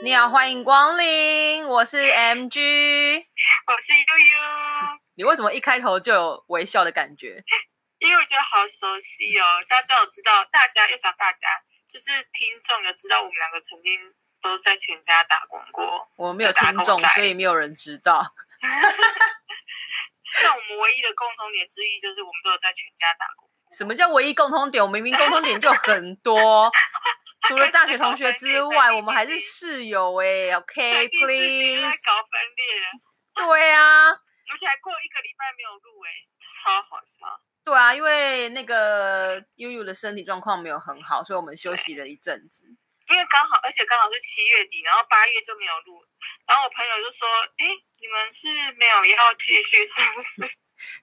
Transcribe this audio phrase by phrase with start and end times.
[0.00, 3.24] 你好，欢迎光临，我是 MG。
[3.66, 4.38] 我是悠悠。
[5.16, 7.42] 你为什么一开头就有微笑的感觉？
[7.98, 9.44] 因为我觉得好熟悉哦。
[9.68, 11.48] 大家有知道，大家又讲大家，
[11.84, 16.08] 就是听众有知道我们两个曾经都在全家打工过。
[16.16, 18.34] 我们没有听众，所以没有人知道。
[20.42, 23.50] 那我们唯一的共同点之一就是我们都有在全家打工。
[23.76, 24.82] 什么叫唯一共同点？
[24.82, 26.70] 我明明共同点就很多。
[27.46, 30.50] 除了大学同学之外，我们还是室友 哎。
[30.56, 31.82] OK，please。
[32.04, 32.88] 搞分裂了。
[33.46, 34.08] 对啊。
[34.10, 36.10] 而且还过一个礼拜没有录哎，
[36.64, 37.26] 超好笑。
[37.64, 42.64] 对啊，因为那个悠悠的身体状况没有很好，所以我们休息了一阵子。
[43.08, 46.02] 因为刚好，而且刚好是七月底，然后八月就没有录。
[46.46, 47.64] 然后我朋友就说：“哎，
[48.00, 50.58] 你们是没有要继续是不是？”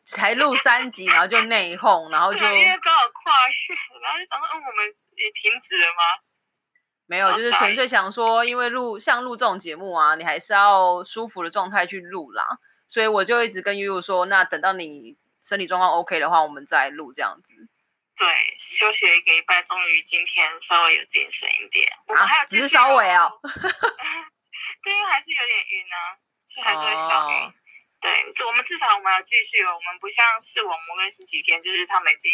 [0.06, 6.22] 才录三集，然后就内讧，然后就因为刚好跨越，然后就想说：“嗯，我们也停止了吗？”
[7.08, 12.44] 没有，就是纯粹想说，因为录像录这种节目啊，你还是要舒服的状态去录啦。
[12.88, 17.54] 所以我就一直跟悠悠说：“那等到你身体状况 OK 的话，我们再录这样子。”
[18.18, 21.86] 对，休息一个礼拜，终于今天稍微有精神一点。
[22.16, 23.30] 啊，只是稍微哦。
[23.44, 26.16] 对，因为还是有点晕啊，
[26.48, 27.54] 是还是会小晕。
[28.06, 32.32] 对，是我们至少我们要继续哦，我们不像视网膜跟星期天，就是他们已经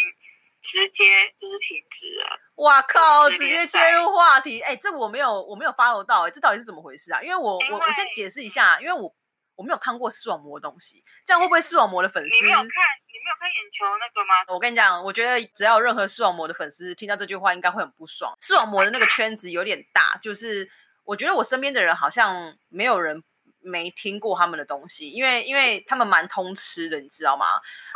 [0.60, 2.38] 直接就是停止了。
[2.56, 3.30] 哇靠！
[3.30, 7.22] 直接切入话题，哎，这我没有我没有 follow 到，哎，这到底是怎么回事啊？
[7.22, 9.14] 因为我我我先解释一下，因为我。
[9.54, 12.36] 我没有看过视网膜的东西，这样会不会视网膜的粉丝？
[12.36, 14.34] 你没有看，你没有看眼球那个吗？
[14.48, 18.34] 我跟你讲，我觉得只要任何视网膜的粉丝听到这句话，应该会很不爽。
[18.40, 20.68] 视网膜的那个圈子有点大，就是
[21.04, 23.22] 我觉得我身边的人好像没有人
[23.62, 27.46] 没听过他们的东西，因为因为他们蛮通吃的，你知道吗？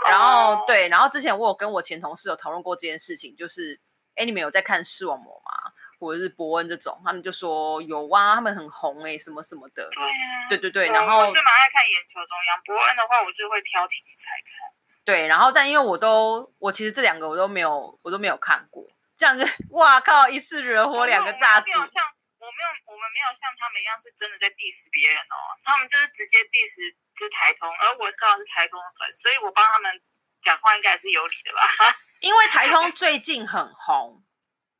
[0.09, 3.81] 然后对，然后之前我有跟我前同事有讨论过这件事情，就是
[4.14, 5.72] 哎，你们有在看视网膜吗？
[5.98, 9.89] 或者是伯恩这种，他们就说有啊，他们很红哎，什么什么的。
[9.91, 10.87] 对啊，对对对。
[10.88, 14.77] 然后我是蛮爱看眼球中央，伯恩的话我就会挑题材看。
[15.06, 18.84] 对，然后但因为我都，我其实这两个我都没有，我都没有看过。
[19.16, 22.03] 这样子， 哇靠，一次惹火两个大没有像
[22.38, 30.00] 我没有，我们没有像他们一样是真的在 diss 别人哦，他们就是直接 diss 就是台通，而我刚好是台通的粉，所以我帮他们
[30.42, 31.62] 讲话应该是有理的吧？
[32.20, 34.22] 因为台通最近很红。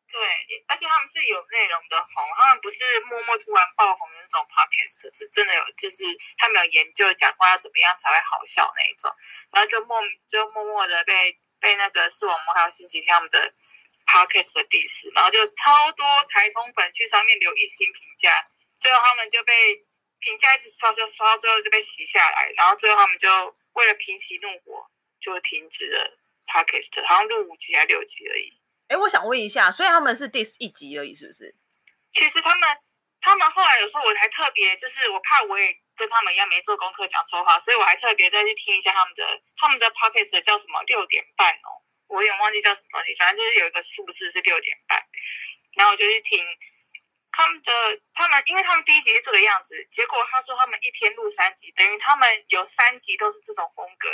[0.07, 0.23] 对，
[0.69, 6.05] 而且他们是有内容的红，他们不是默默突然爆红的那种 podcast，是真的有，就是
[6.39, 9.11] 他们有研究讲话要怎么样才会好笑那一种，
[9.51, 13.53] 然后就默就默默的被被那个视网膜还有星期天他们的
[14.07, 18.31] podcast 的 diss，然后就超多台通粉去上面留一星评价，
[18.79, 19.53] 最后他们就被
[20.19, 23.29] 评价一直刷刷刷，最后就被洗下来，然后最后他们就
[23.75, 24.87] 为了平息怒火，
[25.21, 28.61] 就停止了 podcast，好像录五集还六集而已。
[28.89, 31.55] 哎，我想问一下，所以他们是第一集而已，是不是？
[32.13, 32.79] 其实他们，
[33.21, 45.01] 他们后来有时候我还特别，就是我怕我也跟他们一样没做功课讲错话，所以我还特别再去听一下他们的他们的 podcast 叫什么六点半哦，我有点忘记叫什么东西，反正就是有一个数字是六点半，
[45.77, 46.45] 然后我就去听
[47.33, 47.73] 他们的，
[48.15, 54.09] 他们因为他们第一集是这个样子，结果他说他们一天录三集，等于他们有三集都是这种风格，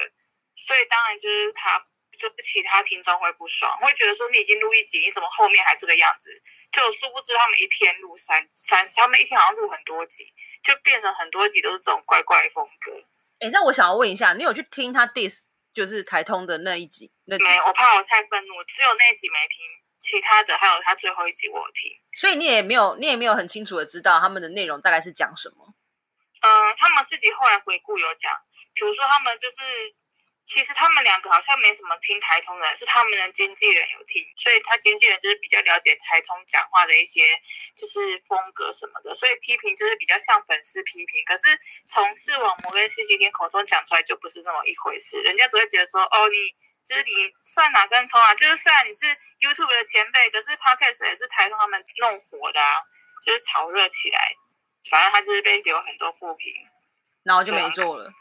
[0.54, 1.86] 所以当然就是他。
[2.12, 6.28] 就是其他听众会不爽，会觉得说你已经录一集，你怎么后面还这个样子？
[6.70, 10.26] 就殊不知他们一天录三三，他们一天好像录很多集，
[10.62, 12.92] 就变成很多集都是这种怪怪风格。
[13.40, 17.10] 哎，那我想要问一下，你有去听他 diss 就是台通的那一集？
[17.24, 19.66] 那没，我怕我太愤怒，只有那一集没听，
[19.98, 21.90] 其他的还有他最后一集我听。
[22.12, 25.74] 所以你也没有，你也没有很清楚的知道他们的内容大概是讲什么。
[26.42, 28.32] 嗯，他们自己后来回顾有讲，
[28.74, 29.56] 比如说他们就是。
[30.44, 37.40] 其实他们两个好像没什么听台通的，是他们的经纪人有听，所以他经纪人就是比较了解台通讲话的一些
[37.76, 41.24] 就是风格什么的，所以批评就是比较像粉丝批评。
[41.24, 41.58] 可是
[41.88, 46.36] 从视网膜跟星期天口中讲出来就不是那么一回事，人家只会觉得说，哦，你
[46.82, 48.34] 就是你算哪根葱啊？
[48.34, 49.06] 就是虽然你是
[49.38, 52.74] YouTube 的前辈，可是 Podcast 也是台通他们弄火的啊，
[53.24, 54.34] 就是炒热起来，
[54.90, 56.52] 反正他就是被留很多负评，
[57.22, 58.12] 然后就没做了。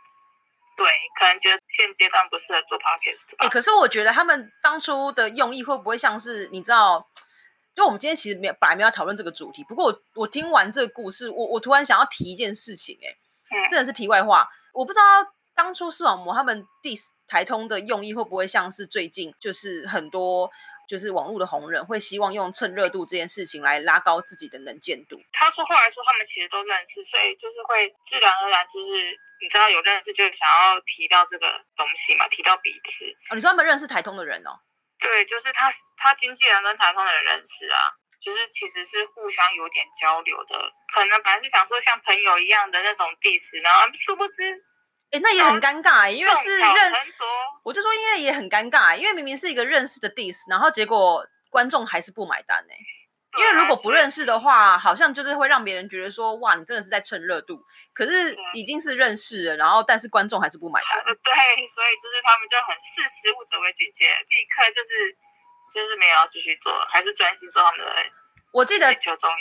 [0.77, 0.87] 对，
[1.19, 3.45] 可能觉得现阶段不适合做 podcast 吧。
[3.45, 7.07] 哎，可是我觉得他们当初的用意会不会像是你知道？
[7.73, 15.03] 就我们今天其实没有本来没有讨论这个主题，不过我我听完这个故事，我我突然想要提一件事情，哎，真的是题外话，我不知道
[15.55, 20.51] 当初视网膜他们 diss 台通的用意会不会像是最近就是很多
[20.85, 25.17] 就是网络的红人会希望用蹭热度这件事情来拉高自己的能见度。
[25.31, 29.17] 他说后来说他们其实都认识，所以就是会自然而然就是。
[29.41, 32.27] 你知道有认识就想要提到这个东西嘛？
[32.29, 33.35] 提到彼此哦。
[33.35, 34.51] 你说他们认识台通的人哦？
[34.99, 37.79] 对，就是他他经纪人跟台通的人认识啊。
[38.21, 44.43] 就是其实是互相有点交流的，可能本来是想说像朋友一样的那种 diss，然后殊不知
[45.09, 47.25] 哎，那也很尴尬，因为是认，着，
[47.63, 52.73] 我就说因为也很尴尬，因为明明是一个认识的 diss，然后结果观众还是不买单呢。
[53.37, 57.57] 因为如果不认识的话，好像就是会让别人觉得说，哇，你真的是在蹭热度。
[57.93, 61.03] 可是已经是认识了，然后但是观众还是不买单。
[61.03, 65.15] 对，所以就是他们就很视时务者为俊杰，立刻就是
[65.73, 67.85] 就是没有要继续做，还是专心做他们的。
[68.51, 68.87] 我记得，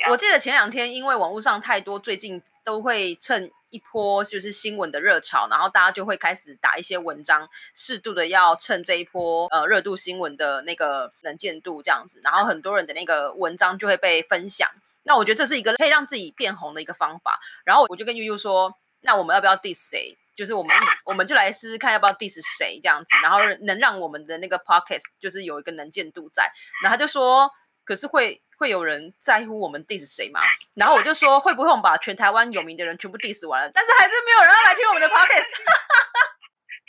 [0.08, 3.50] 我记得前两天因为网络上太多，最近都会趁。
[3.70, 14.68] 一波就是新闻的热潮，然后大家就会开始打一些文章，适度的要趁这一波呃热度新闻的那个能见度这样子，然后很多人的那个文章就会被分享。
[15.04, 17.40] 那我觉得这是一个可以让自己变红的一个方法。
[17.64, 20.16] 然后我就跟悠悠说，那我们要不要 diss 谁？
[20.36, 20.74] 就是我们
[21.04, 26.50] 我们就来试试看要不要 diss 谁这样子，然后能让我们的那个 podcast 就是有一个能见度在。
[26.82, 27.50] 然后他就说，
[27.90, 28.40] 可是会。
[28.60, 30.38] 会有人在乎我们 diss 谁吗？
[30.74, 33.70] 然后我就说，会不会我们把全台湾有名的人全部 diss 完了？
[33.72, 35.48] 但是还是没有人要来听我们的 podcast。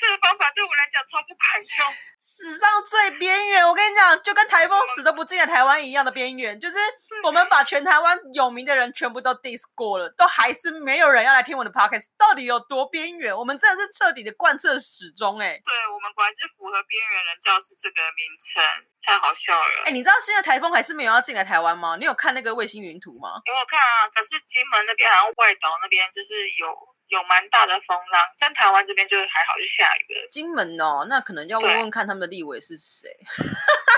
[0.02, 3.68] 这个方法对我来讲超不管用， 史上最边缘。
[3.68, 6.76] 我跟你讲，就跟台风死都不进来台湾一样的边缘，就是
[7.24, 13.36] 我们把全台湾有名的人全部都 diss 过了，都还是没有人要来听我的 podcast，到底有多边缘？
[13.36, 18.64] 我们真的是彻底的贯彻始终，哎，对我们果然是符合边缘人教师这个名称，
[19.04, 19.84] 太好笑了。
[19.86, 21.96] 哎，你知道现在台风还是没有要进来台湾吗？
[21.98, 23.40] 你有看那个卫星云图吗？
[23.46, 26.91] 我有看啊，可是金门那边好像外岛那边就是有。
[27.12, 30.28] 有蛮大的风浪，像台湾这边就还好，就下雨了。
[30.32, 33.10] 金门哦，那可能要问问看他们的立委是谁。
[33.38, 33.46] 干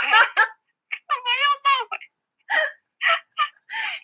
[0.10, 1.72] 嘛要闹？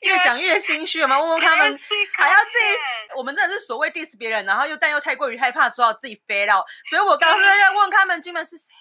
[0.04, 1.20] 越讲越心虚了吗？
[1.20, 1.80] 问问他们，
[2.14, 3.14] 还要自己？
[3.16, 6.64] 我们真的是所谓 diss 别人，然后又但又太过于害怕，说要自己飞到。
[6.88, 8.72] 所以我刚刚要问他们金门是谁，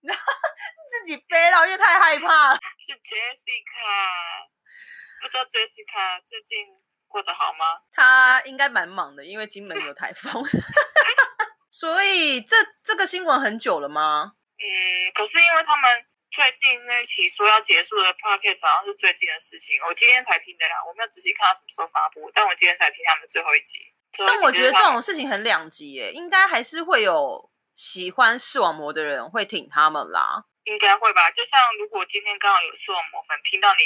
[0.00, 0.22] 然后
[0.90, 2.54] 自己飞到，因为太害怕。
[2.54, 4.48] 是 Jessica，
[5.20, 6.83] 不知道 Jessica 最近。
[7.14, 7.64] 过得好吗？
[7.94, 10.42] 他应该蛮忙的，因为金门有台风，
[11.70, 14.32] 所以这这个新闻很久了吗？
[14.58, 14.66] 嗯，
[15.14, 23.78] 可是因为他们最近那期说要结束的 podcast 好像是最近的事情，我今天才听的啦，我没有仔细看他什么时候发布，但我今天才听他们最后一集。
[24.18, 30.46] 但我觉得这种事情很两极耶，应该还是会有喜欢视网膜的人会挺他们啦。
[30.64, 33.80] 应该会吧，就像如果今天刚好有视网膜粉听到你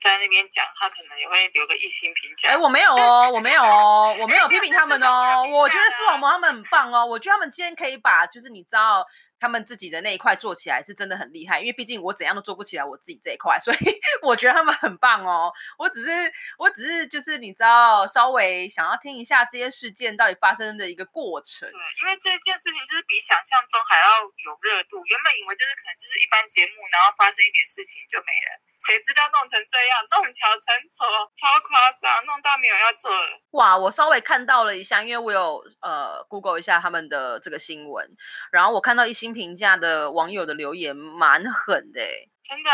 [0.00, 2.50] 在那边讲，他可能也会留个一星评价。
[2.50, 9.06] 哎，我没有哦，我没有哦，我没有批评他们哦， 我觉得视网膜他们很棒哦，我觉得他们今天可以把就是你知道。
[9.44, 13.76] 他们自己的那一块做起来是真的很厉害，因为毕竟我怎样都做不起来我自己这一块，所以
[14.24, 15.52] 我觉得他们很棒哦。
[15.76, 16.08] 我只是，
[16.56, 21.68] 我只是就是你知道，稍微想要听一下这些事件到底发生的一个过程。
[21.68, 24.96] 对，因为这件事情就是比想象中还要有热度。
[25.04, 28.64] 原本以为就是可能就是一般节目，然后发生一点事情就没了。
[28.84, 33.10] 谁知道弄成这样，弄巧成拙，超夸张，弄到没有要做。
[33.52, 38.06] 哇，我稍微看到了一下，因为我有呃 Google 一下他们的这个新闻，
[38.52, 42.00] 然后我看到一星评价的网友的留言蛮狠的，
[42.42, 42.70] 真的，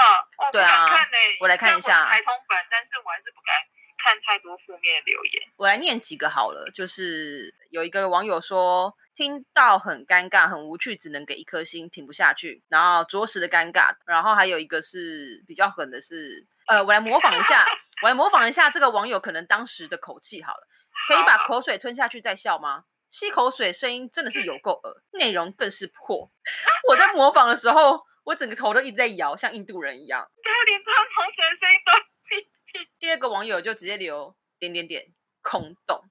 [0.50, 0.88] 对啊，
[1.40, 3.54] 我来看一下台通粉，但是我还是不敢
[3.96, 5.42] 看太多负面留言。
[5.56, 8.96] 我来念几个好了，就是有一个网友说。
[9.20, 13.94] 听到很尴尬、很无趣，只能给一颗星，停不下去，然后着实的尴尬。
[14.06, 17.66] 然后还有一个是比较狠的，是呃，我来模仿一下，
[18.02, 20.66] 我来模仿一下这个网友可能当时的口气好了，
[21.06, 22.85] 可以把口水吞下去再笑吗？
[23.11, 26.30] 吸口水声音真的是有够恶，内容更是破。
[26.88, 30.26] 我在模仿的时候，我整个头都一直在摇，像印度人一样。
[30.42, 32.88] 对连吞口水的声音都。
[32.99, 36.02] 第二个网友就直接留点点点空洞。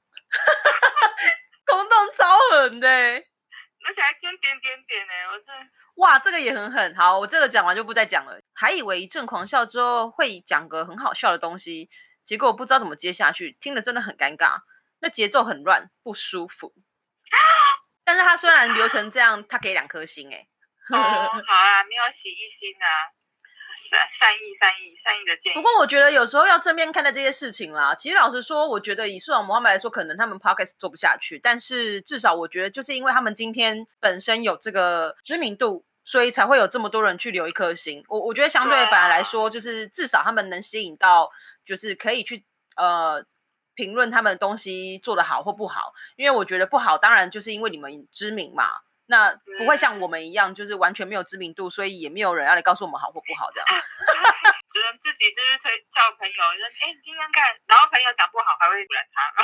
[2.17, 5.13] 超狠的，而且还尖点点点呢！
[5.31, 5.55] 我真
[5.95, 6.95] 哇，这个也很狠。
[6.95, 8.39] 好，我这个讲完就不再讲了。
[8.53, 11.89] 还以为一阵狂笑之后会讲个很好笑的东西，
[12.25, 14.61] 结果不知道怎么接下去，听了真的很尴尬。
[14.99, 16.73] 那节奏很乱，不舒服。
[18.03, 20.47] 但是他虽然流成这样，他给两颗星哎。
[20.89, 22.87] 哦，好啊，没有洗一星啊。
[23.89, 25.55] 善善意、善意、善意的建议。
[25.55, 27.96] 不过我觉得有时候要正面看待这些事情啦。
[27.96, 38.03] 其实老实说，我觉得以视网膜他们来说，可能他们 podcast 做不下去，但是至少我觉得，就是因为他们今天本身有这个知名度，所以才会有这么多人去留一颗心。
[38.08, 41.31] 我我觉得相对反而来说，就是至少他们能吸引到，
[41.65, 43.25] 就是可以去呃
[43.74, 45.93] 评论他们的东西做得好或不好。
[46.15, 48.65] 因为我觉得不好，当然就是因为你们知名嘛。
[49.09, 53.67] 那不会像我们一样，就是完全没有知名度，所以也没有人要来告诉我们好或不好这样。
[54.71, 59.43] 只能自己就是推叫朋友，说哎，你听看看，然后朋友讲不好还会不然他。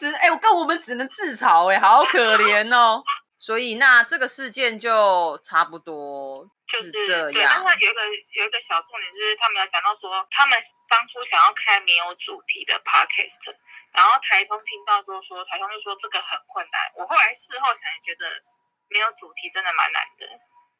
[0.00, 3.02] 只哎，我跟我们只能自嘲哎，好可怜哦。
[3.38, 8.00] 所以那这个事件就差不多 就是这对，但是有一个
[8.40, 13.54] 有一个小重点，就是他们有讲到说，他们当初想要开没有主题的 podcast，
[13.92, 16.80] 然后台风听到之后说，台风就说这个很困难。
[16.96, 18.26] 我后来事后想，觉得
[18.88, 20.26] 没有主题真的蛮难的。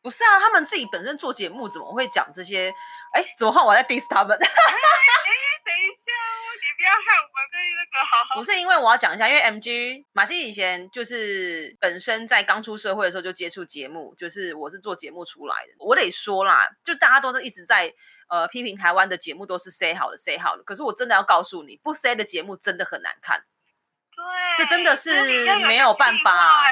[0.02, 2.68] 不是啊，他们自己本身做节目怎么会讲这些？
[3.14, 4.36] 哎，怎么换我在 diss 他们？
[4.36, 4.46] 哎，
[5.64, 15.72] 等一下哦，你不要害我们被那个好好不是因为我要讲一下，因为 MG 马季以前就是本身在刚出社会的时候就接触节目，就是我是做节目出来的。
[15.78, 17.90] 我得说啦，就大家都是一直在
[18.28, 23.42] 呃批评台湾的节目都是 say 好的 say 好的，可是我真的要告诉你，不 say 的节目真的很难看。
[24.16, 25.10] 对，这真的是
[25.66, 26.62] 没有办法？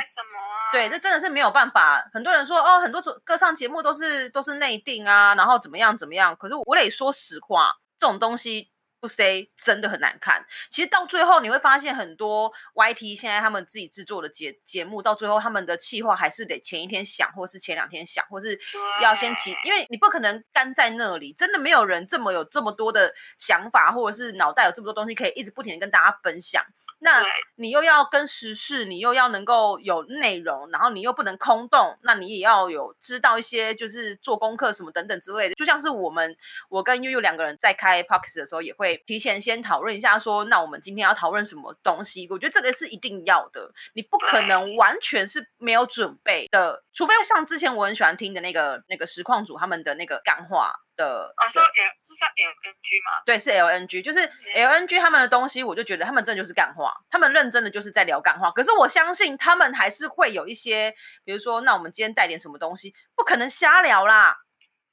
[0.72, 2.08] 对，这真的是没有办法。
[2.12, 6.34] 很多人说哦，很多主歌唱节目都是都是内定啊，然后怎么样怎么样。
[6.36, 8.70] 可是我得说实话，这种东西
[9.00, 10.46] 不 say 真的很难看。
[10.70, 18.58] 其实到最后你会发现，很多 YT 现在他们自己制作的节节目，到最后他们的企划还是得前一天想，或是前两天想，或是
[19.02, 26.64] 要先起，因为你不可能干在那里，真的没有人这么有这么多的想法，或者是脑袋有这么多东西可以一直不停的跟大家分享。
[27.04, 27.20] 那
[27.56, 35.54] 你又要跟时事，你又要能够有内容，然后你又不能空洞，那你也要有知道一些就是做功课什么等等之类的。
[35.56, 36.36] 就像是我们
[36.68, 42.28] 我跟悠悠两个人在开 p o x 的时候，也会提前先讨论一下说，那我们今天要讨论什么东西？
[42.30, 51.68] 我觉得这个是一定要的，你不可能完全是没有准备的，除非像之前我很喜欢听的那个那个实况组他们的那个干话的啊，说 L
[52.02, 53.22] 是叫 LNG 吗？
[53.24, 54.20] 对，是 LNG，就是
[54.56, 58.50] LNG 他们的东西，我就觉得他们真的就是干话，他们认真的就是在聊干话。
[58.50, 60.94] 可是我相信他们还是会有一些，
[61.24, 64.38] 比如说，那我们今天带点什么东西，不可能瞎聊啦。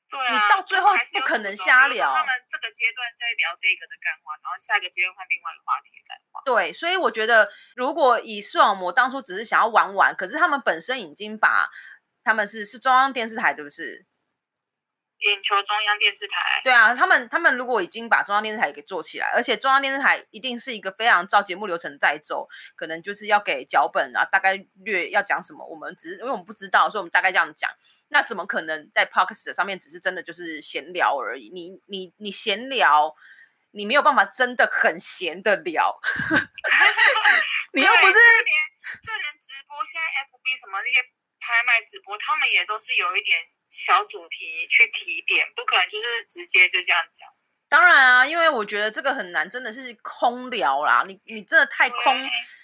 [0.09, 6.41] 对啊，你到最后不可能瞎聊他们这个阶段在聊这个的干话，然后下一个阶段换另外一个话题的干话。
[6.43, 11.69] 对，所以我觉得，如果以视网膜当初只是想要玩玩，可是他们本身已经把
[12.23, 14.07] 他们是是中央电视台，对不是？
[15.19, 27.69] 眼球中央电视台，对啊，他们他们如果已经把中央电视台给做起来，而且中央电视台一定是一个非常照节目流程在走，可能就是要给脚本啊，大概略要讲什么，我们只是因为我们不知道，所以我们大概这样讲。
[28.11, 31.49] 那怎么可能在 podcast 上面只是真的就是闲聊而已？
[31.53, 33.13] 你你你闲聊，
[33.71, 35.99] 你没有办法真的很闲的聊，
[37.73, 38.55] 你又不是就连
[39.03, 41.03] 就连直播，现在 FB 什么那些
[41.39, 43.37] 拍卖直播，他们也都是有一点
[43.69, 47.29] 小主题去提点，不可能就是直接就这样讲。
[47.69, 51.03] 当然啊，因为我觉得这个很难，真的是空聊啦。
[51.07, 51.97] 你你真的太空，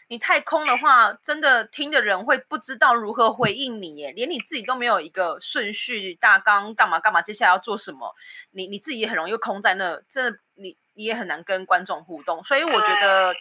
[0.08, 8.16] 你太空的话，真的听的人会不知道如何回应你耶，连你自己都没有一个顺序大纲，干嘛干嘛，接下来要做什么，
[8.50, 12.44] 你你自己也很容易空在那，真的你你也很难跟观众互动。
[12.44, 13.32] 所以我觉得，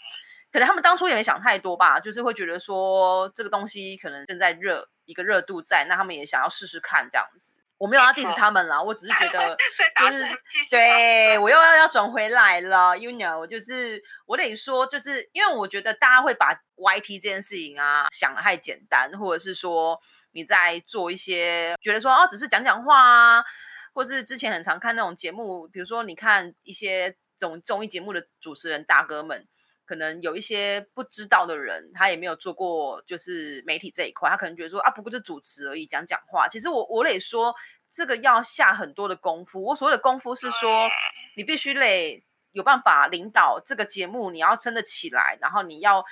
[0.53, 7.53] 可能他们当初也没想太多吧，就是会觉得说这个东西可能正在热，一个热度在，那他们也想要试试看这样子。
[7.77, 9.57] 我没有要 diss 他们啦，我只是觉 得。
[9.99, 10.25] 就是
[10.71, 23.45] 对我又要要转回来了，you know，就是我得说，就是因为我觉得大家会把 YT 这件事情啊想的太简单，或者是说你在做一些觉得说哦，只是讲讲话啊，
[23.93, 29.47] 或是之前很常看那种节目，比如说你看一些综综艺节目的主持人大哥们。
[29.87, 36.49] 可能有一些不知道的人，他也没有做过就是媒体这一块，他可能觉得说啊，不过就主持而已，讲讲话。
[36.49, 37.55] 其实我我得说，
[37.91, 39.63] 这个要下很多的功夫。
[39.63, 40.89] 我所谓的功夫是说，
[41.37, 46.05] 你必须得有办法领导这个节目，你要撑得起来，然后你要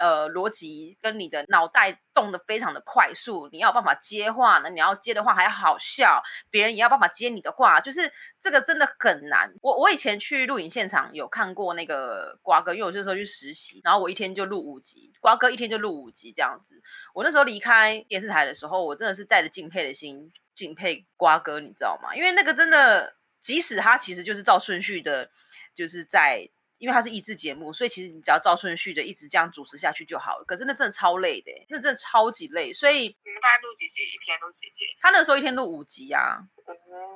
[0.00, 9.52] 呃逻辑跟你的脑袋动得非常的快速，你要有办法接话呢，你要接的话还要好笑，别人也要办法接你的话，就是这个真的很难。
[9.60, 16.82] 我我以前去录影现场有看过那个瓜哥，因为我那时候去实习，然后我一天就录五集，瓜哥一天就录五集这样子。
[17.12, 22.16] 我那时候离开电视台的时候，我真的是带着敬佩的心敬佩瓜哥，你知道吗？
[22.16, 25.30] 因为那个真的，即使他其实就是照顺序的，
[25.74, 26.48] 就是在。
[26.80, 30.44] 因为它是益智节目，所以其实你只要照顺序的一直这样主持下去就好了。
[30.46, 32.72] 可是那真的超累的，那真的超级累。
[32.72, 34.02] 所以你们大概录几集？
[34.02, 34.86] 一天录几集？
[34.98, 36.59] 他那时候一天录五集啊，哦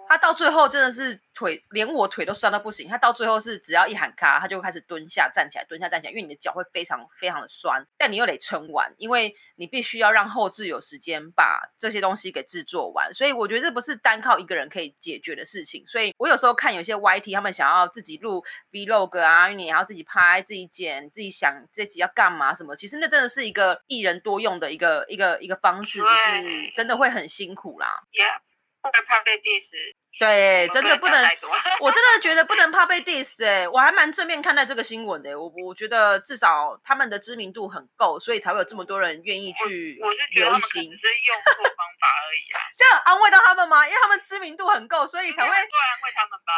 [0.06, 2.88] 他到最后真的是腿，连我腿都酸到不行。
[2.88, 13.12] 他到最后是只要一喊咔，他就开始蹲下站起来，蹲下站起来，因为你的脚会非常非常的酸，但你又得撑完，因为你必须要让后置有时间把这些东西给制作完。
[13.14, 15.84] 所以我觉得这不是单靠一个人可以解决的事情。
[15.86, 28.02] 所以我有时候看有些 YT 他们想要自己录 Vlog 啊，因为你也要自己拍、自己剪、自己想这集要干嘛什么，其实那真的是一个一人多用的一个一个一个方式，就是真的会很辛苦啦。
[28.12, 28.40] ，Yeah，
[28.84, 29.72] 不能怕被 diss。
[30.20, 31.24] 对，真的不能。
[31.80, 40.96] 我 我真的觉得不能怕被 diss 哎、我还蛮正面看待这个新闻的、我我觉得至少他们的知名度很够，所以才会有这么多人愿意去我是觉得他留一心们只。
[40.96, 43.86] 是用错方法而已啊， 这样安慰到他们吗？
[43.88, 46.52] 因为他们知名度很够，所以才会安慰他们吧。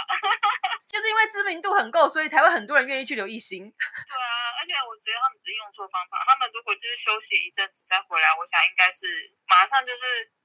[0.93, 3.63] 就是因为知名度很够，所以才会很多人愿意去留一心。
[3.63, 6.21] 对啊，而且我觉得他们只是用错方法。
[6.27, 9.07] 他们如果就是休息一阵子再回来，我想应该是
[9.49, 10.03] 马上就是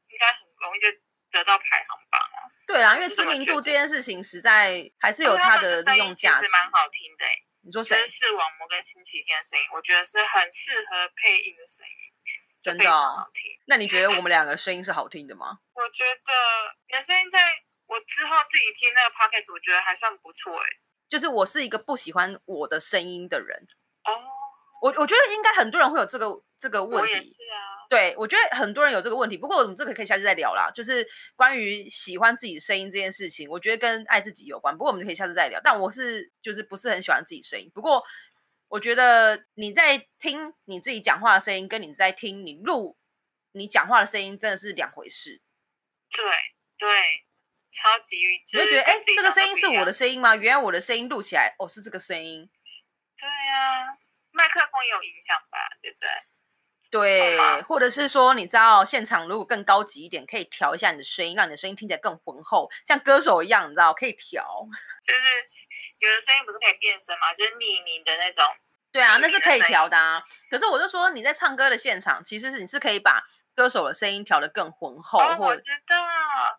[0.07, 0.87] 应该很容易就
[1.31, 2.37] 得到排行榜啊。
[2.67, 6.47] 对啊，因为知名度这件事情实在还是有它的利用价值。
[6.49, 8.11] 蛮好听的、欸，你说谁就是？
[8.11, 12.13] 视网膜跟星期天的声音，我觉得是很适合配音的声音，
[12.61, 13.51] 真的非常哦好听。
[13.65, 15.59] 那你觉得我 们两个声音是好听的吗？
[15.73, 16.33] 我觉得
[16.87, 17.39] 你的声音在
[17.87, 20.65] 我之后自己听那个 podcast，我觉得还算不错哎、
[21.09, 23.65] 就是我是一个不喜欢我的声音的人，
[24.05, 24.11] 哦，
[24.81, 26.29] 我我觉得应该很多人会有这个
[26.61, 27.27] 这个问我也题。
[27.27, 27.81] 是啊。
[27.89, 30.71] 对，我觉得很多人有这个问题，不过我们这个可以下次再聊啦。
[30.73, 34.73] 就是关于喜欢自己的声音这件事情，我觉得跟爱自己有关。
[34.77, 35.59] 不过我们可以下次再聊。
[35.61, 37.69] 但我是就是不是很喜欢自己声音。
[37.73, 38.03] 不过
[38.69, 42.97] 我觉得你在听你自己讲话的声音，跟你在听你录
[43.51, 45.41] 你讲话的声音，真的是两回事。
[46.09, 46.23] 对
[46.77, 46.87] 对，
[47.71, 50.35] 超级你就觉得，哎，这个声音是我的声音吗？
[50.37, 52.49] 原来我的声音录起来，哦，是这个声音。
[53.17, 53.97] 对呀、
[54.31, 55.59] 麦克风也有影响吧？
[55.81, 56.07] 对不对？
[56.91, 64.45] 对， 或者是说，你知道现场如果更高级一点，可以调一下你的声音，让你的声音听起来更浑厚，像歌手一样，你知道可以调。
[65.01, 65.19] 就是
[66.05, 68.43] 有的声音不是可以变声吗，就是匿名的那种。
[68.91, 70.21] 对啊，那是可以调的啊。
[70.49, 73.23] 可是我就说你在唱歌的现场，其实是你是可以把
[73.55, 75.95] 歌手的声音调得更浑厚，我知道，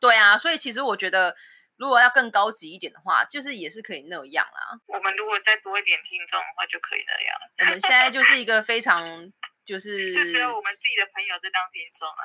[0.01, 0.39] 对啊。
[0.39, 1.37] 所以其实我觉得，
[1.77, 4.81] 如果要更高级一点的话，就是也是可以那样啊。
[4.87, 7.37] 我们如果再多一点听众的话，就可以那样。
[7.59, 9.31] 我们现在就是一个非常
[9.65, 12.25] 就是就只有我们自己的朋友在当听众啊，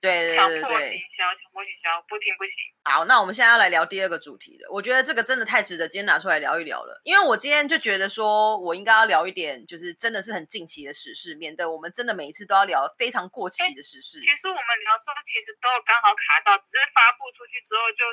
[0.00, 0.98] 对对强对对对迫行。
[1.08, 2.54] 销，强迫行销，不听不行。
[2.84, 4.68] 好，那我们现在要来聊第二个主题了。
[4.72, 14.20] 我觉得这个真的太值得今天拿出来聊一聊了，因为我今天就觉得说，我应该要聊一点，就是真的是很近期的时事，免得我们真的每一次都要聊非常过期的时事。
[14.20, 18.12] 其实我们聊说，其实都刚好卡到，只是发布出去之后就，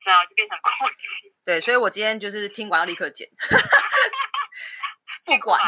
[0.00, 3.28] 知道就变成过期，对，所以我今天就是听完要立刻剪
[5.26, 5.60] 不管。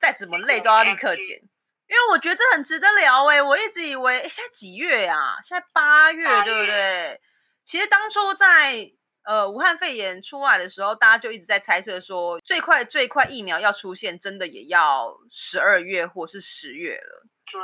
[0.00, 1.40] 再怎么累都要立刻剪，
[1.88, 5.38] 因为我觉得这很值得聊哎、我一直以为，哎，现在几月啊？
[5.42, 7.20] 现在八月，八对不月对？
[7.64, 8.90] 其实当初在
[9.24, 17.26] 呃武汉肺炎出来的时候，大家就一直在猜测说，最快最快疫苗要出现，真的也要十二月或是十月了。
[17.50, 17.60] 对，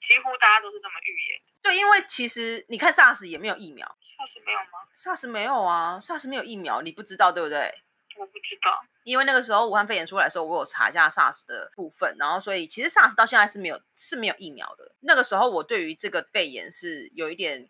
[0.00, 1.52] 几乎大家都是这么预言的。
[1.62, 7.74] 对，因为其实你看 SARS 也没有疫苗，SARS 没有吗？，SARS 没有啊，SARS 没有疫苗，你不知道对不对？
[8.18, 8.80] 我不知道。
[9.04, 14.92] 因为那个时候武汉肺炎出来的时候，我有查一下 SARS 的部分，然后所以其实 SARS 到现在是没有是没有疫苗的。
[15.00, 17.68] 那个时候我对于这个肺炎是有一点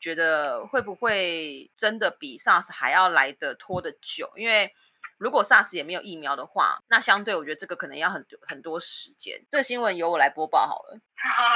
[0.00, 4.32] 觉得会不会真的比 SARS 还要来的拖得久？
[4.36, 4.72] 因为
[5.18, 9.44] 如果 SARS 也没有疫苗的话，那相对我觉得这个可能要很多很多时间。
[9.50, 10.98] 这个新闻由我来播报好了。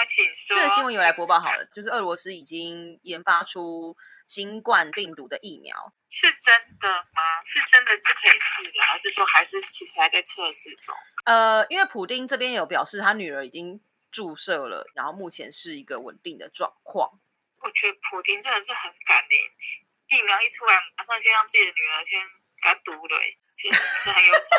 [0.08, 0.56] 请说。
[0.56, 5.92] 这个新闻由我来播报好了，就是俄罗斯已经研发出新冠病毒的疫苗。
[6.08, 7.40] 是真的吗？
[7.44, 10.94] 是真的就可以治疗，还是说还是其实还在测试中？
[11.24, 13.80] 呃，因为普丁这边有表示，他女儿已经
[14.10, 17.20] 注射了，然后目前是一个稳定的状况。
[17.60, 24.58] 我觉得普丁真的是很敢诶、疫苗一出来，马上先让自己的女儿先给她读了、欸，其实是很有 种。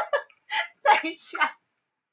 [1.01, 1.57] 等一下，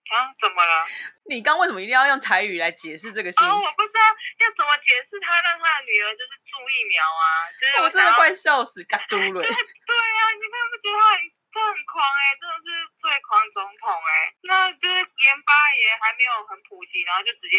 [0.08, 0.84] 啊，怎么了？
[1.28, 3.62] 你刚为什么一定要用台语来解释这个新哦，闻？
[3.62, 4.00] 我不知道
[4.42, 9.22] 要怎么解释他让他的女儿就是注疫苗啊，就是我真的快笑死，嘎嘟了。
[9.38, 11.20] 对啊，你看不觉得他很
[11.52, 17.58] 他很狂哎、真的是最狂总统哎、那就是研发也还没有很普及，然后就直接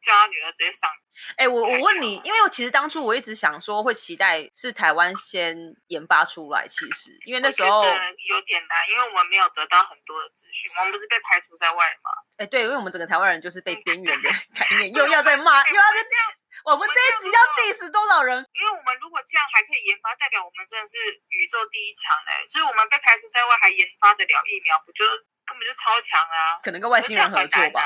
[0.00, 0.90] 叫他女儿直接上。
[1.36, 5.56] 哎、我我问你，因为我其实当初我一直想说会期待是台湾先
[5.88, 12.10] 研发出来，其实因为那时候，有点难，因为我们没有得到很多的资讯，我们不是被排除在外嘛。
[12.38, 16.02] 哎、对，因为我们整个台湾人就是被边缘的概念， 又要在骂，又要在
[16.68, 18.36] 我们这一集要 diss 多少人？
[18.52, 21.00] 因为我们如果这样还可以研发，代表我们真的是
[21.32, 25.00] 宇宙第一强嘞、就是我们被排除在外还研发得了疫苗，不就
[25.48, 26.60] 根本就超强啊！
[26.60, 27.80] 可能跟外星人合作吧。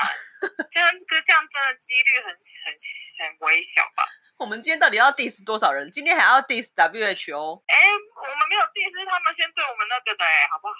[0.69, 2.75] 这样 这个这样真的几率很很
[3.23, 4.03] 很微小吧？
[4.35, 5.89] 我们今天到底要 diss 多少人？
[5.93, 7.63] 今天还要 diss WHO？
[7.71, 7.87] 哎，
[8.27, 10.75] 我们没有第是他们先对我们那个的哎，好不好？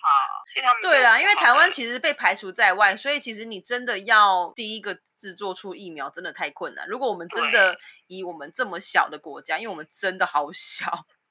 [0.81, 6.87] 对啦，因为台湾其实被排除在外，所以其实你真的要第一个制作出疫苗，真的太困难。
[6.87, 10.85] 如果我们真的以我们这么小的国家，因为我们真的好小，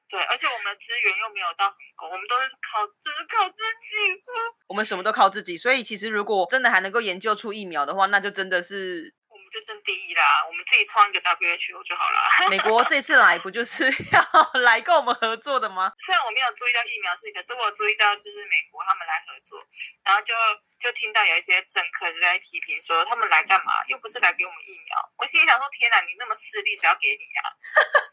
[0.08, 4.22] 对，而且我们的资源又没有到很够，我们都是靠只是靠自己。
[4.68, 9.14] 我们什么都靠自己，所以其实如果真的还能够研究出疫苗的话，那就真的是
[9.52, 12.18] 就争第一啦，我们自己创一个 WHO 就好了。
[12.48, 15.92] 美国这次来不就是要来跟我们合作的吗？
[15.94, 19.60] 虽然我没有注意到疫苗事情，可是我注意到就是美国他们来合作，
[20.02, 20.32] 然后就
[20.80, 23.84] 就听到有一些政客是在批评说他们来干嘛？
[23.88, 24.96] 又不是来给我们疫苗。
[25.18, 27.44] 我心里想说，天哪，你那么势利，谁要给你啊？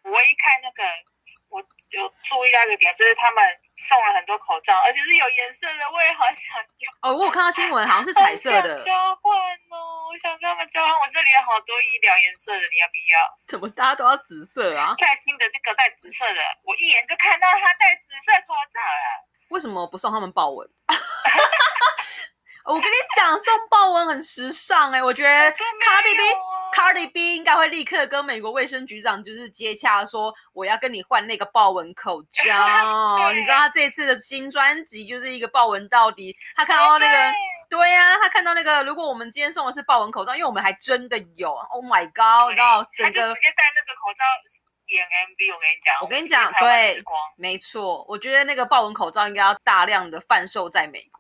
[0.12, 0.84] 我一看那个。
[1.50, 3.44] 我有注意到一个点，就是他们
[3.76, 6.92] 送了很多口罩，而且是有颜色的，我也好想要。
[7.02, 8.84] 哦，我有看到新闻，好像是彩色的。
[8.86, 9.34] 交换
[9.74, 10.94] 哦，我想跟他们交换。
[10.94, 13.18] 我这里有好多医疗颜色的，你要不要？
[13.48, 14.94] 怎么大家都要紫色啊？
[14.98, 19.26] 戴新的这个戴紫色的，我一眼就看到他戴紫色口罩了。
[19.50, 20.70] 为什么不送他们豹纹？
[22.70, 25.52] 我跟你讲，送豹纹很时尚哎，我觉得
[26.80, 32.40] Cardi B 应该会立刻跟美国卫生局长就是接洽，说我要跟你换那个豹纹口罩。
[33.36, 37.34] 你知道他这次的新专辑就是一个豹纹到底，他看到那个，
[37.70, 44.24] 对呀，他看到那个，如果我们今天送的是豹纹口罩，因为我们还真的有，Oh my God，然后整个直接戴那个口罩
[44.86, 47.04] 演 MV，我跟你讲，我跟你讲，对，
[47.36, 51.19] 没错，我觉得那个豹纹口罩应该要大量的贩售在美国。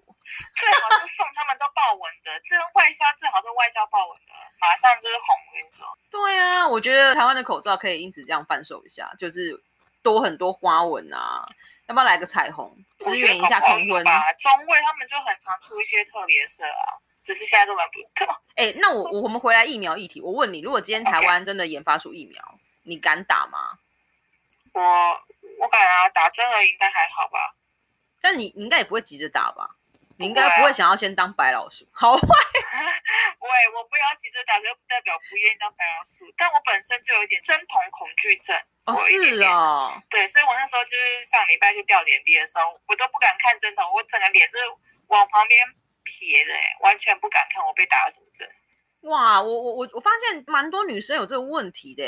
[0.55, 5.35] 最好是送他们都豹纹的，这外销最好都外销豹纹的，马上就是红。
[5.47, 9.61] 我跟你说，对啊，我觉得台湾的口罩可以因此这样贩售一下，就是
[10.01, 11.45] 多很多花纹啊，
[11.87, 14.03] 要不要来个彩虹，支援一下同婚？
[14.03, 18.41] 中卫他们就很常出一些特别色啊，只是现在都买不到。
[18.55, 23.79] 哎，那我我们回来疫苗议题，我问你，如果今天台湾真的研发出疫苗，你敢打吗？
[24.73, 24.81] 我
[25.59, 27.55] 我敢啊，打针了应该还好吧？
[28.21, 29.77] 但你你应该也不会急着打吧？
[30.19, 32.27] 你应该不会想要先当白老鼠，好坏？
[33.39, 36.27] 喂，我不要急着打，又不代表不愿意当白老鼠。
[36.35, 38.53] 但我本身就有一点针筒恐惧症，
[38.83, 44.57] 哦，是啊，对，所以我那时候就是上礼拜去吊点滴的时候，我都不敢看针筒，我整个脸是
[45.07, 45.65] 往旁边
[46.03, 48.45] 撇的，哎，完全不敢看我被打了什么针。
[49.07, 52.03] 哇，我我我我发现蛮多女生有这个问题的，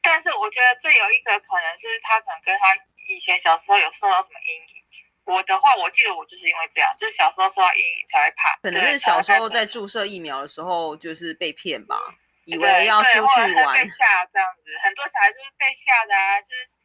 [0.00, 5.07] 但是我觉得这有一个可能是她可能跟她以前小时候有受到什么阴影。
[5.28, 8.56] 我的话，我记得我就是因为这样，就是小时候受到阴影才会怕。
[8.62, 12.00] 可能是小时候在注射疫苗的时候，就是被骗吧，
[12.46, 13.76] 以为要出去玩。
[13.76, 16.78] 被吓这样子，很多小孩就是被吓的啊，就是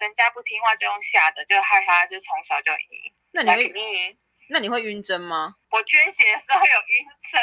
[0.00, 3.14] 人家不听话就用吓的，就害他就从小就晕。
[3.30, 4.18] 那你会晕？
[4.50, 5.54] 那你会晕针吗？
[5.70, 7.40] 我捐血的时候有晕针。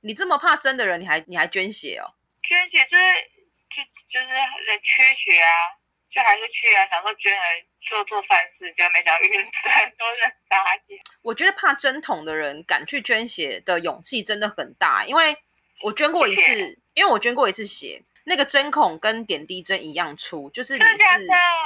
[0.00, 2.08] 你这么怕针的人，你还你还捐血哦？
[2.42, 3.04] 捐血就是
[3.68, 5.76] 就就是人缺血啊。
[6.10, 9.42] 就还是去啊，想说捐来做做善事，结果没想到晕针，
[9.96, 11.00] 都是傻眼。
[11.22, 15.36] 我觉得怕针筒的人敢去捐血的勇气真的很大，因为
[15.84, 16.42] 我捐过一次，
[16.94, 20.88] 因为我捐过一次血，那个针孔跟点滴针一样粗，就是你是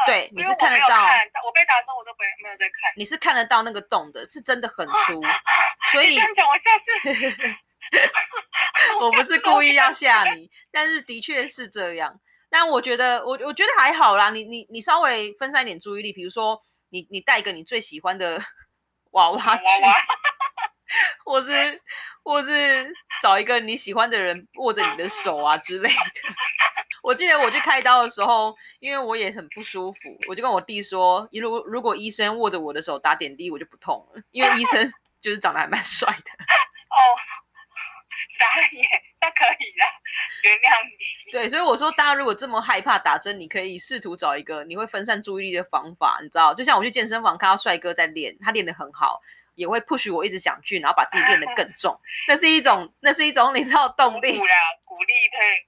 [0.05, 1.03] 对，你是看得到。
[1.47, 5.23] 我被打针我都没没有在看，你是看得到那个洞的，是真的很粗。
[5.91, 6.93] 所以讲，我下次
[9.01, 12.21] 我不是故意要吓你，但是的确是这样。
[12.57, 14.31] 但我觉得，我我觉得还好啦。
[14.31, 16.57] 你你你稍微分散一点注意力，比如说
[16.91, 18.41] 你你带一个你最喜欢的
[19.11, 19.63] 娃娃去，
[21.25, 21.83] 或是
[22.23, 22.89] 或是
[23.21, 25.97] 找一个你喜欢的人握着你的手啊之类的。
[27.03, 36.15] 我记得我去开刀的时候，因为我也很不舒服，我就跟我弟说，如如果医生握着我的手打点滴，我就不痛了，因为医生 就是长得还蛮帅的。
[36.15, 36.99] 哦。
[38.37, 38.89] 傻眼，
[39.21, 39.87] 那可以啦，
[40.43, 41.31] 原谅你。
[41.33, 46.53] 对，所以我说，大家如果这么害怕打针，你可以试图找一个你会分散注意力的方法，你知道？
[46.53, 49.21] 就像我去健身房看到帅哥在练，他练得很好，
[49.55, 51.99] 也会 push 我一直想去，然后把自己练得更重。
[52.27, 55.13] 那是一种，那是一种你知道动力啦，鼓励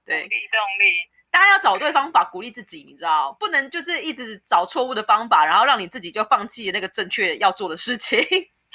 [0.05, 1.09] 对，鼓励动力。
[1.29, 3.35] 大家要找对方法鼓励自己，你知道？
[3.39, 8.19] 不能就是一直找错误的方法，然后让你自己就放弃那个正确要做的事情。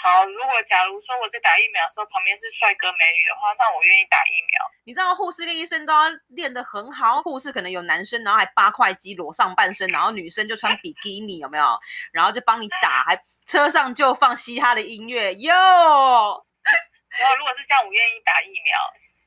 [0.02, 4.58] 好，如果假如说我在打疫苗的时候旁边是帅哥美女的话，那我愿意打疫苗。
[4.82, 11.78] 你知道护士跟医生都要练得很好，护士可能有男生，然后还八块肌裸上半身，然后女生就穿比基尼，有没有？
[12.12, 15.52] 然后就帮你打，还车上就放嘻哈的音乐哟。
[15.54, 18.76] 然后如果是这样，我愿意打疫苗，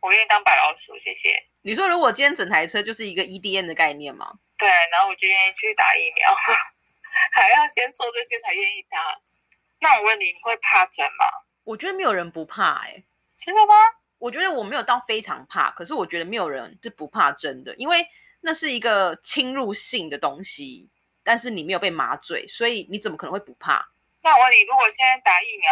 [0.01, 1.41] 我愿意当白老鼠，谢谢。
[1.61, 4.29] 你说如果今天整台车就是一个 EDN 的概念吗？
[4.57, 6.29] 对，然后我就愿意去打疫苗，
[7.31, 8.99] 还要先做这些才愿意打。
[9.85, 11.25] 那我问你，你会怕针吗？
[11.63, 13.03] 我觉得没有人不怕，哎，
[13.35, 13.75] 真的吗？
[14.17, 18.03] 我觉得我没有到非常怕，可是我觉得没有人是不怕针的，因为
[18.41, 20.89] 那是一个侵入性的东西，
[21.23, 23.87] 但是你没有被麻醉，所以你怎么可能会不怕？
[24.23, 25.69] 那我问你，如果现在打疫苗，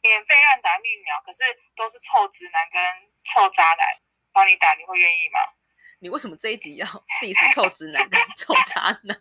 [0.00, 1.44] 免费让打疫苗，可是
[1.76, 2.80] 都是臭直男跟
[3.24, 3.84] 臭渣男
[4.32, 5.38] 帮你打，你会愿意吗？
[5.98, 6.86] 你为什么这一集要
[7.20, 9.14] 第一次臭直男跟臭渣男？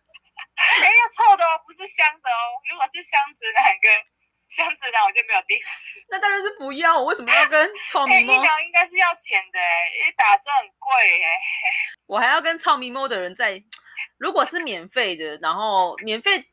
[0.56, 2.56] 哎，要臭的哦，不是香的哦。
[2.72, 3.92] 如果是香直男跟。
[4.50, 4.98] 香子呢？
[5.02, 5.70] 我我就没有第四。
[6.10, 8.34] 那当然是不要，我为什么要跟 臭哎，咪猫？
[8.34, 10.92] 疫苗应该是要钱的哎，因为打针很贵
[11.24, 11.30] 哎。
[12.08, 13.64] 我还要跟臭迷猫的人在，
[14.18, 16.44] 如果是免费的，然后免费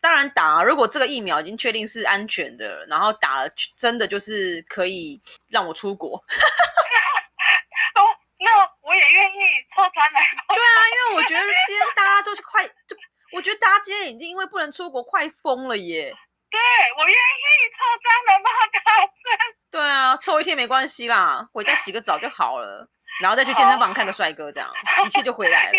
[0.00, 0.62] 当然打啊。
[0.62, 6.16] 如果这个疫苗已经确定是安全的，然后打了真的就是可以让我出国。
[6.18, 8.00] 哦，
[8.40, 9.38] 那我也愿意
[9.74, 10.54] 抽渣男包。
[10.54, 12.94] 对啊，因为我觉得今天大家都是快，就
[13.32, 16.14] 我觉得大家今天已经因为不能出国快疯了耶。
[16.50, 16.58] 对，
[16.96, 19.56] 我愿意抽渣男包打针。
[19.70, 22.88] 对啊，抽一天没关系啦，回家洗个澡就好了，
[23.20, 24.72] 然后再去健身房看个帅哥，这样
[25.04, 25.72] 一切就回来了，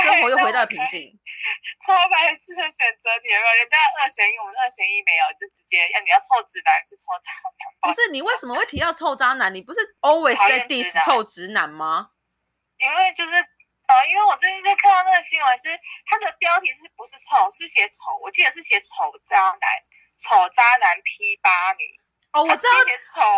[0.00, 1.10] 生活又回到了平静。
[1.84, 3.28] 超白痴的选择题？
[3.30, 7.92] 人家二选一，我们二选一没有，就直接要你要臭直男还是抽渣男不？
[7.92, 9.52] 是你为什么会提到臭渣男？
[9.52, 12.10] 你不是 always 在 diss 男臭直男吗？
[12.78, 19.66] 因为就是呃，因为我最近就看到那个新闻，就是它的标题是不是臭，是写丑，我记得是写丑渣男，
[20.18, 22.00] 丑渣男 P 八女。
[22.32, 22.72] 哦，我知道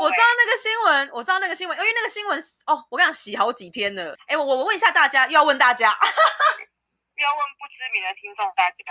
[0.01, 4.17] 我知道那个新闻，我知道那个新闻，因为那个新闻哦，我跟你讲洗好几天了。
[4.29, 5.91] 哎，我我问一下大家，又要问大家，
[7.17, 8.85] 又要问不知名的听众大家，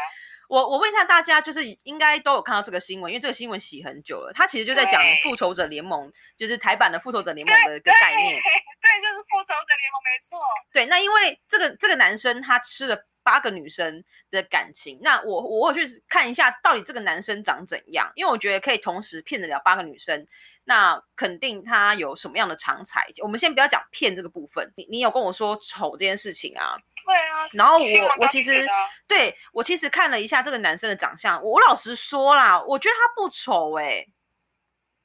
[0.50, 4.34] 我我问一下大家，就是应该都有看到这个新闻，因为这个新闻洗很久了。
[4.36, 8.42] 他其实就在讲复仇者联盟，就是台版的复仇者联盟的一个概念。
[8.82, 10.38] 对，就是复仇者联盟，没错。
[10.74, 20.28] 对，那因为这个这个男生他吃了八个女生的感情，那我我有去看一下到底这个男生长怎样，因为我觉得可以同时骗得了八个女生，
[20.66, 23.06] 那肯定他有什么样的长才。
[23.22, 26.78] 我们先不要讲骗这个部分，你你有跟我说丑这件事情啊？
[27.06, 28.66] 对啊，然后我我其实
[29.08, 34.06] 对我其实看了一下这个男生的长相，我老实说啦，我觉得他不丑哎、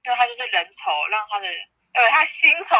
[0.03, 1.47] 对他就是人丑，让他的
[1.95, 2.77] 呃他新丑，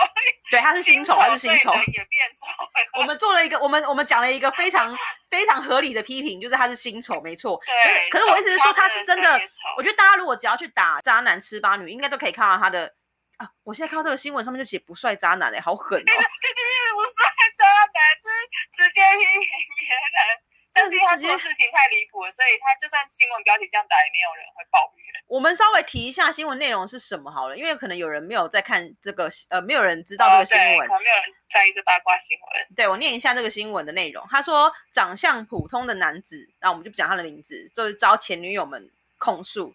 [0.51, 2.47] 对，他是新丑，他是新丑也变丑。
[3.01, 4.97] 我们做了一个，我们我们讲了一个非常
[5.31, 7.61] 非常合理的批评，就是他是新丑，没错。
[7.65, 9.41] 对，可是我意思是说他是真的
[9.77, 12.95] 我觉得大家如果只要去打渣男吃八女，应该都可以看到他的
[13.39, 13.49] 啊。
[13.65, 16.05] 我现在看到这个新闻上面就写不帅渣男哎、好狠哦！
[16.05, 16.19] 对对
[16.55, 18.37] 对，不帅渣男，就是
[18.71, 19.49] 直接批评
[19.81, 20.48] 别人。
[20.79, 25.23] 但是因为他做的事情太离谱了，所以他就算新闻标题这样打，也没有人会抱怨。
[25.27, 30.95] 我们稍微提一下新闻内容是什么好了，因为可能有人没有在看这个呃，没有人知道这个新闻可。
[30.95, 32.75] 能没有人在意这八卦新闻。
[32.77, 34.25] 对我念一下这个新闻的内容。
[34.31, 39.75] 他说，长相普通的男子，那我们就不讲他的名字，就是遭前女友们控诉，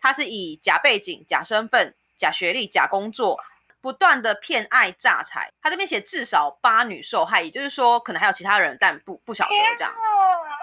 [0.00, 3.40] 他是以假背景、假身份、假学历、假工作，
[3.82, 5.52] 不断的骗爱诈财。
[5.60, 9.92] 他这边写至少八女受害，也就是说，可能还有其他人，但不不晓得天这样。
[9.92, 9.96] 啊！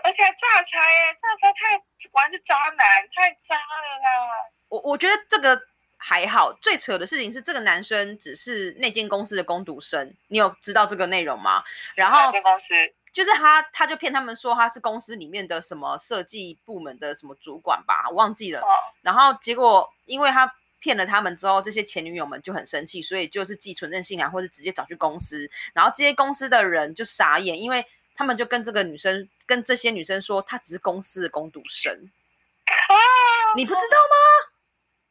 [0.03, 1.77] 而且还诈财耶，诈财太
[2.09, 4.49] 果然是渣男，太渣了啦！
[4.69, 5.61] 我我觉得这个
[5.97, 11.61] 还好，最扯的事情是这个男生只是那间公司的工读生，你有知道这个内容吗？
[11.97, 12.73] 然后哪间公司
[13.11, 18.61] 就是他，他就骗他们说他是公司里面的什么设计部门的什么主管吧，我忘记了。
[18.61, 18.65] 哦，
[19.01, 20.49] 然后结果因为他
[20.79, 31.93] 骗了他们之后，这些前女友们就很生气，所以就是寄存证信函或者直接找去公司，然后这些公司的人就傻眼，因为他们就跟这个女生跟这些女生说，她只是公司的工读生，
[32.65, 32.95] 啊，
[33.55, 34.15] 你不知道吗？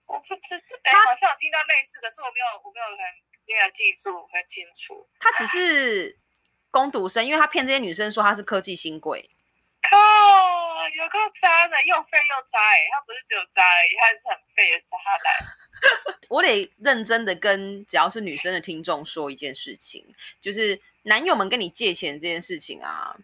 [0.06, 2.98] 我不知道，哎，他好像有听到类似，可是我没有，我没有很
[3.46, 5.06] 没有记住很清楚。
[5.20, 6.18] 她只是
[6.70, 9.28] 工读生，因为她骗这些女生说她是科技新贵。
[9.82, 9.96] 靠，
[10.94, 12.88] 有够渣的，又废又渣哎！
[12.92, 16.16] 他不是只有渣而已，他是很废的渣男。
[16.28, 20.04] 我得认真的跟只要是女生的听众说一件事情，
[20.42, 23.16] 就是男友们跟你借钱这件事情啊，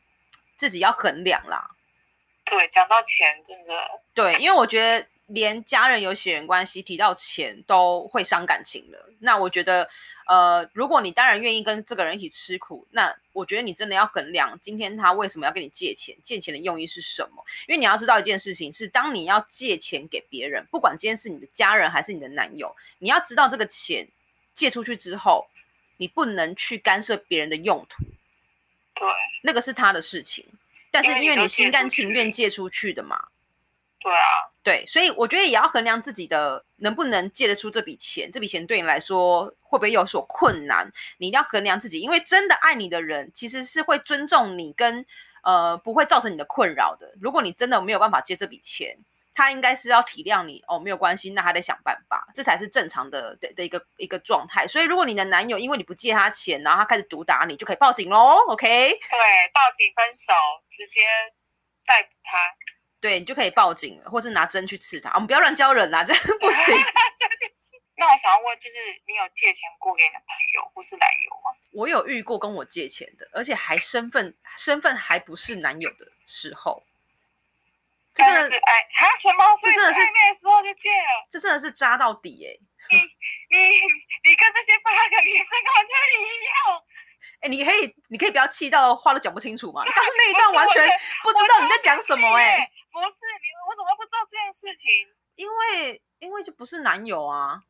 [0.57, 1.71] 自己要衡量啦。
[2.45, 9.11] 对，讲到钱，真的对，因为我觉得连家人有血缘关系，提到钱都会伤感情了。
[9.21, 9.89] 那我觉得，
[10.27, 17.43] 呃，如果你当然愿意跟这个人一起吃苦，那我觉得你真的要衡量今天他为什么要跟你借钱，借钱的用意是什么。
[17.67, 24.07] 因为你要知道一件事情是，当你要借钱给别人，不管今天是你的家人还是你的男友，你要知道这个钱
[24.55, 25.47] 借出去之后，
[25.97, 28.05] 你不能去干涉别人的用途，
[28.95, 29.09] 对
[29.43, 30.45] 那个是他的事情。
[30.91, 33.29] 但是因为你心甘情愿借出去的嘛，
[34.05, 40.87] 对啊，对，所以我觉得也要衡量自己的能不能借得出这笔钱，这笔钱对你来说会不会有所困难，
[41.17, 45.07] 你一定要衡量自己，因为真的爱你的人其实是会尊重你跟
[45.43, 47.15] 呃不会造成你的困扰的。
[47.19, 48.95] 如果你真的没有办法借这笔钱，
[49.35, 54.69] 他应该是要体谅你哦，没有关系，那还得想办法，这才是正常的的的一个一个状态。
[54.69, 58.67] 所以如果你的男友因为你不借他钱，然后他开始毒打你，就可以报警喽，OK？
[58.69, 59.19] 对，
[59.55, 60.35] 报警分手，
[60.69, 61.01] 直接
[61.87, 62.39] 逮捕他。
[63.05, 65.11] 对你就可以报警了，或是拿针去刺他。
[65.13, 66.75] 我们不要乱教人啦，这样 不行。
[67.97, 71.53] 那我想要问，就是你有借钱过给你的朋友或是男友吗？
[71.75, 76.83] 我有遇过跟我借钱的，而且还身份身份还不是男友的时候，
[78.15, 79.45] 这真的但是哎，哈什么？
[79.61, 81.29] 这真的是暧昧的时候就借了。
[81.31, 82.57] 这真的是渣到底哎、
[82.89, 82.97] 你
[83.53, 83.59] 你
[84.25, 86.83] 你跟那些八个女生好像一样。
[87.45, 89.85] 哎、你可以你可以不要气到话都讲不清楚吗？
[89.87, 90.83] 刚刚那一段完全
[91.23, 94.91] 不知道你在讲什么哎、不是你，我怎么不知道这件事情？
[95.37, 97.61] 因为因为就不是男友啊，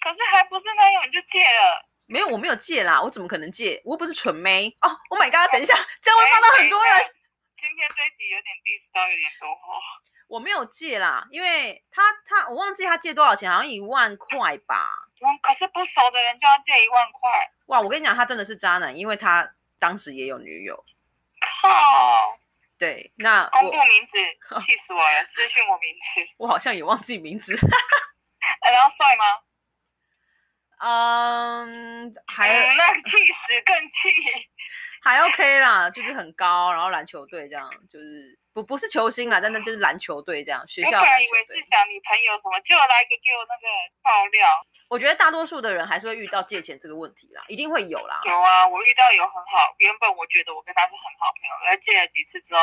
[0.00, 1.86] 可是还不是男友你就借了。
[2.06, 3.80] 没有我没有借啦，我怎么可能借？
[3.84, 4.90] 我又不是蠢妹哦。
[5.10, 5.48] Oh my god！
[5.52, 6.92] 等一下，这样会放到很多人。
[6.94, 7.10] 哎。
[7.56, 9.78] 今天这一集有点 diss 到有点多哦。
[10.26, 14.90] 我没有借啦，因为他他我忘记他借多少钱，好像一万块吧。
[15.20, 17.30] 嗯，可是不熟的人就要借一万块，
[17.66, 20.82] 哇，我跟你讲，他真的是渣男，因为他当时也有女友。
[21.40, 22.38] 靠！
[22.78, 24.18] 对，那公我布名字，
[24.66, 25.24] 气死我了！
[25.24, 26.32] 私讯我名字。
[26.38, 27.54] 我好像也忘记名字。
[27.54, 29.24] 呃然后帅吗？
[30.82, 34.08] 嗯，还嗯，那气死更气。
[35.02, 41.62] 还 OK 啦，就是很高，然后篮球队这样，就是不不是球星啦，但那就是篮球队这样，学校我本来以为是队。
[41.70, 43.66] 讲你朋友什么，就来一个给我那个
[44.02, 44.60] 爆料。
[44.90, 48.20] 我觉得大多数的人还是会遇到借钱这个问题啦，一定会有啦。
[48.26, 52.60] 有啊，我遇到有很好，原本我觉得我跟他是很好朋友，而借了几次之后，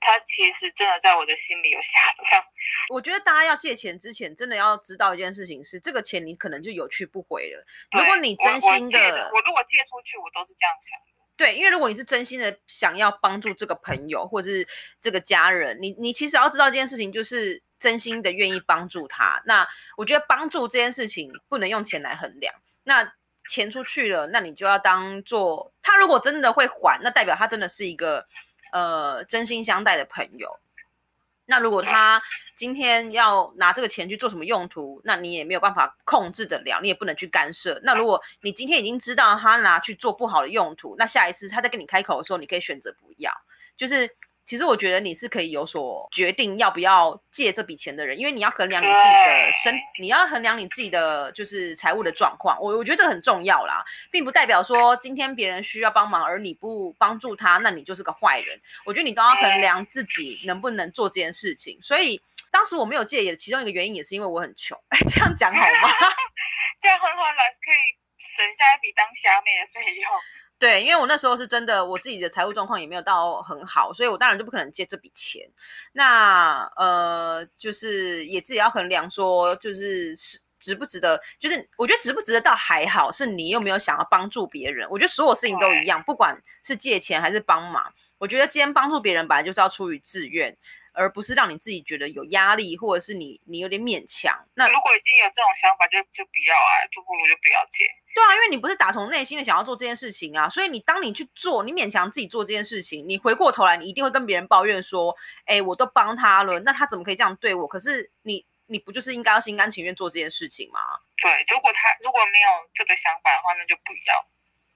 [0.00, 1.98] 他其实真的在我的心里有下
[2.30, 2.42] 降。
[2.90, 7.64] 我觉得大家要借钱之前，真的要知道一件事情是，这个钱你可能就有去不回了。
[7.92, 11.13] 如果你真心的我如果借出去，我都是这样想的。
[11.36, 14.66] 对，因为如果你是真心的想要帮助这个朋友或者是
[15.00, 19.42] 这个家人，你你其实要知道这件事情就是真心的愿意帮助他。
[19.44, 19.66] 那
[19.96, 22.54] 我觉得帮助这件事情不能用钱来衡量。
[22.84, 23.14] 那
[23.48, 28.26] 钱出去了，那你就要当做他如果真的会还，那代表他真的是一个
[28.72, 30.48] 呃真心相待的朋友。
[31.46, 32.22] 那如果他
[32.56, 37.78] 今天要拿这个钱去做什么用途，那你也没有办法控制得了，你也不能去干涉。
[37.82, 43.30] 那如果你今天已经知道他拿去做不好的用途，那下一次他再跟你开口的时候，你可以选择不要。
[43.76, 44.08] 就是
[44.46, 52.58] 其实我觉得你是可以有所决定要不要借这笔钱的人，因为你要衡量你自己的身，你要衡量你自己的就是财务的状况。
[52.60, 58.60] 我我觉得这个很重要啦，并不代表说今天别人需要帮忙而你不帮助他，那你就是个坏人。
[58.86, 61.78] 我觉得你都要衡量自己能不能做这件事情。
[61.82, 64.78] 所以当时我没有借也其中一个原因也是因为我很穷。
[64.90, 65.88] 哎， 这样讲好吗？
[66.78, 70.10] 这样很好啦，可以省下一笔当虾妹的费用。
[70.58, 75.46] 对，因为我那时候是真的，我自己的财务状况也没有到很好，所以我当然就不可能借这笔钱。
[75.92, 84.88] 那呃，就是也自己要衡量说，就是是值不值得，就是我觉得值不值得倒还好，是你有没有想要帮助别人。
[84.88, 87.84] 我觉得所有事情都一样，不管是借钱还是帮忙，
[88.18, 90.56] 我觉得今天帮助别人本来就是要出于自愿。
[90.96, 94.32] 而不是让你自己觉得有压力，或者是你你有点勉强。
[94.54, 97.82] 那如果已经有这种想法，就就不要啊，就不如就不要借。
[98.14, 105.14] 对啊，因为你不是打从内心的想要做这件事情啊，所以你当你去做，你勉强自己做这件事情，你回过头来，你一定会跟别人抱怨说，
[105.46, 107.66] 哎，我都帮他了，那他怎么可以这样对我？
[107.66, 110.78] 可是你你不就是应该要心甘情愿做这件事情吗？
[111.16, 114.24] 对，如果他如果没有这个想法的话，那就不要。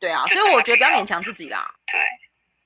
[0.00, 1.72] 对啊，所以我觉得不要勉强自己啦。
[1.86, 2.00] 对，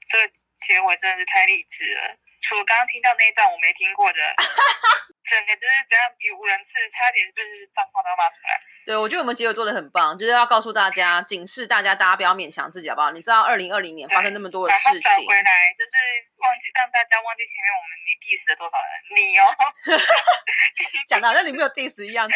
[0.09, 0.29] 这个
[0.67, 2.17] 结尾真的是太励志了。
[2.41, 4.19] 除了刚刚听到那一段我没听过的，
[5.23, 8.59] 整个就是怎样比无人次，差点就是脏话都要骂出来。
[8.87, 13.11] 对，我觉得我们结尾做的很棒，就是要告诉大家，警示大家，大家不要勉强自己，好不好？
[13.13, 15.93] 你知道，二零二零年发生那么多的事情，转回来，就是
[16.39, 19.47] 忘记让大家忘记前面我们你 diss 了多少人，你哦，
[21.07, 22.29] 讲的好像你没有 diss 一样。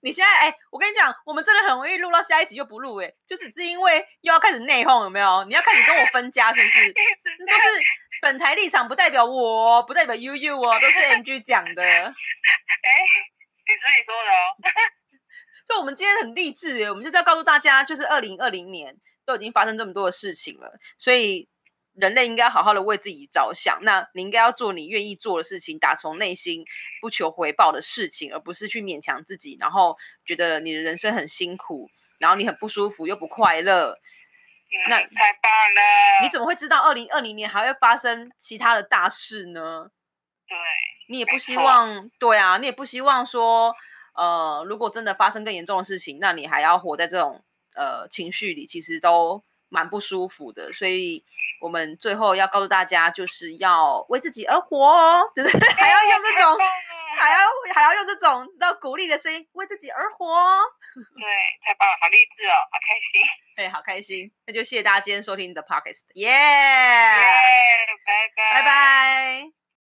[0.00, 5.44] 你现在哎、我跟你讲，我们真的很容易录到下一集就不录哎、就只是因为又要开始内讧，有没有？
[5.44, 6.88] 你要开始跟我分家是不是？
[6.88, 7.80] 一直这都是
[8.24, 11.82] 本台立场，不代表我，不代表 U U 哦，都是 M G 讲的。
[11.84, 14.56] 哎，你自己说的哦。
[15.68, 21.46] 所以，我们今天很励志耶，我们就是要告诉大家，就是二零二零年都已经发生这么多的事情了，所以
[21.92, 23.78] 人类应该好好的为自己着想。
[23.82, 26.64] 那你应该要做你愿意做的事情，打从内心
[27.02, 33.94] 不求回报的事情，而不是去勉强自己，然后觉得你的人生很辛苦，然后你很不舒服又不快乐。
[34.88, 36.22] 那嗯太棒了！
[36.22, 39.90] 你怎么会知道二零二零年还会发生其他的大事呢？
[40.46, 40.56] 对
[41.08, 43.74] 你也不希望，对啊，你也不希望说，
[44.14, 47.42] 呃，如果真的发生更严重的事情，那你还要活在这种
[47.74, 49.42] 呃情绪里，其实都
[49.74, 51.20] 蛮不舒服的，所以
[51.60, 56.56] 我们最后要告诉大家，就是要为自己而活哦，就是 还要用这种，
[57.18, 57.38] 还要
[57.74, 60.26] 还要用这种，让鼓励的声音为自己而活。
[60.94, 61.26] 对，
[61.66, 63.22] 太棒了，好励志哦，好开心，
[63.56, 69.63] 对，好开心，那就谢谢大家今天收听你的 podcast，耶，拜拜，拜拜。